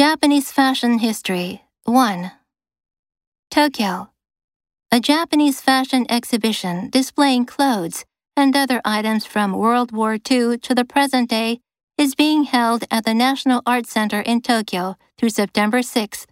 Japanese 0.00 0.50
Fashion 0.50 1.00
History 1.00 1.62
1. 1.84 2.32
Tokyo. 3.50 4.08
A 4.90 4.98
Japanese 4.98 5.60
fashion 5.60 6.06
exhibition 6.08 6.88
displaying 6.88 7.44
clothes 7.44 8.06
and 8.34 8.56
other 8.56 8.80
items 8.82 9.26
from 9.26 9.52
World 9.52 9.92
War 9.92 10.14
II 10.14 10.56
to 10.56 10.74
the 10.74 10.86
present 10.86 11.28
day 11.28 11.60
is 11.98 12.14
being 12.14 12.44
held 12.44 12.84
at 12.90 13.04
the 13.04 13.12
National 13.12 13.60
Art 13.66 13.84
Center 13.86 14.20
in 14.22 14.40
Tokyo 14.40 14.96
through 15.18 15.28
September 15.28 15.80
6th. 15.80 16.24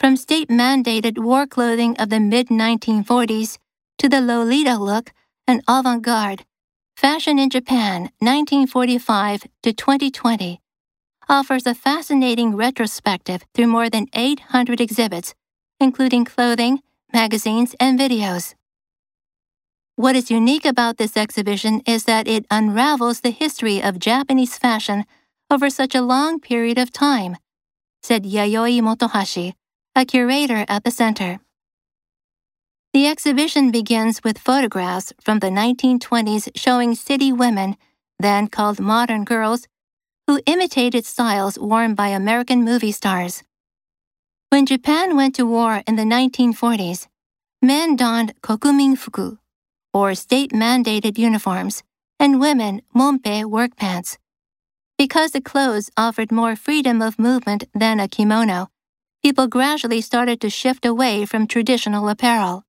From 0.00 0.16
state 0.16 0.48
mandated 0.48 1.16
war 1.16 1.46
clothing 1.46 1.96
of 1.98 2.08
the 2.10 2.18
mid 2.18 2.48
1940s 2.48 3.58
to 3.98 4.08
the 4.08 4.20
Lolita 4.20 4.78
look 4.78 5.12
and 5.46 5.62
avant 5.68 6.02
garde, 6.02 6.44
Fashion 6.96 7.38
in 7.38 7.50
Japan 7.50 8.10
1945 8.18 9.44
to 9.62 9.72
2020 9.72 10.60
offers 11.28 11.66
a 11.66 11.74
fascinating 11.74 12.56
retrospective 12.56 13.42
through 13.54 13.66
more 13.66 13.90
than 13.90 14.06
800 14.14 14.80
exhibits, 14.80 15.34
including 15.78 16.24
clothing, 16.24 16.80
magazines, 17.12 17.74
and 17.78 17.98
videos. 17.98 18.54
What 19.96 20.16
is 20.16 20.30
unique 20.30 20.64
about 20.64 20.96
this 20.96 21.16
exhibition 21.16 21.82
is 21.86 22.04
that 22.04 22.26
it 22.26 22.46
unravels 22.50 23.20
the 23.20 23.30
history 23.30 23.82
of 23.82 23.98
Japanese 23.98 24.56
fashion 24.56 25.04
over 25.50 25.68
such 25.68 25.94
a 25.94 26.00
long 26.00 26.40
period 26.40 26.78
of 26.78 26.92
time, 26.92 27.36
said 28.02 28.24
Yayoi 28.24 28.80
Motohashi, 28.80 29.52
a 29.94 30.04
curator 30.04 30.64
at 30.68 30.84
the 30.84 30.90
center. 30.90 31.40
The 32.92 33.06
exhibition 33.06 33.70
begins 33.70 34.24
with 34.24 34.38
photographs 34.38 35.12
from 35.20 35.40
the 35.40 35.50
1920s 35.50 36.48
showing 36.56 36.94
city 36.94 37.32
women, 37.32 37.76
then 38.18 38.48
called 38.48 38.80
modern 38.80 39.24
girls, 39.24 39.68
who 40.30 40.40
imitated 40.46 41.04
styles 41.04 41.58
worn 41.58 41.92
by 41.92 42.06
American 42.06 42.62
movie 42.64 42.92
stars. 42.92 43.42
When 44.50 44.64
Japan 44.64 45.16
went 45.16 45.34
to 45.34 45.44
war 45.44 45.82
in 45.88 45.96
the 45.96 46.04
1940s, 46.04 47.08
men 47.60 47.96
donned 47.96 48.34
kokuminfuku, 48.40 49.38
or 49.92 50.14
state 50.14 50.52
mandated 50.52 51.18
uniforms, 51.18 51.82
and 52.20 52.38
women 52.38 52.80
monpe 52.94 53.44
work 53.44 53.74
pants. 53.74 54.18
Because 54.96 55.32
the 55.32 55.40
clothes 55.40 55.90
offered 55.96 56.30
more 56.30 56.54
freedom 56.54 57.02
of 57.02 57.18
movement 57.18 57.64
than 57.74 57.98
a 57.98 58.06
kimono, 58.06 58.68
people 59.24 59.48
gradually 59.48 60.00
started 60.00 60.40
to 60.42 60.48
shift 60.48 60.86
away 60.86 61.26
from 61.26 61.48
traditional 61.48 62.08
apparel. 62.08 62.62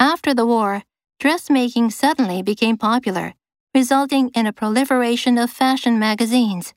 After 0.00 0.34
the 0.34 0.46
war, 0.46 0.82
dressmaking 1.20 1.90
suddenly 1.90 2.42
became 2.42 2.76
popular 2.76 3.34
resulting 3.74 4.30
in 4.30 4.46
a 4.46 4.52
proliferation 4.52 5.38
of 5.38 5.50
fashion 5.50 5.98
magazines. 5.98 6.74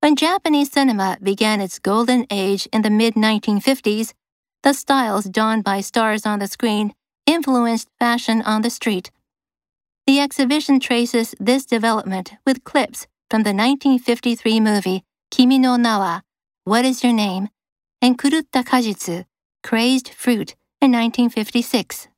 When 0.00 0.16
Japanese 0.16 0.70
cinema 0.70 1.18
began 1.22 1.60
its 1.60 1.78
golden 1.78 2.26
age 2.30 2.68
in 2.72 2.82
the 2.82 2.90
mid 2.90 3.14
1950s, 3.14 4.12
the 4.62 4.74
styles 4.74 5.24
donned 5.24 5.64
by 5.64 5.80
stars 5.80 6.26
on 6.26 6.38
the 6.38 6.48
screen 6.48 6.94
influenced 7.26 7.88
fashion 7.98 8.42
on 8.42 8.62
the 8.62 8.70
street. 8.70 9.10
The 10.06 10.20
exhibition 10.20 10.80
traces 10.80 11.34
this 11.40 11.64
development 11.64 12.34
with 12.46 12.64
clips 12.64 13.06
from 13.30 13.42
the 13.42 13.54
1953 13.54 14.60
movie 14.60 15.04
Kimi 15.30 15.58
no 15.58 15.76
Nawa, 15.76 16.22
What 16.64 16.84
is 16.84 17.02
Your 17.02 17.12
Name, 17.12 17.48
and 18.02 18.18
Kurutta 18.18 18.62
Kajitsu, 18.62 19.24
Crazed 19.62 20.10
Fruit, 20.10 20.54
in 20.80 20.92
1956. 20.92 22.08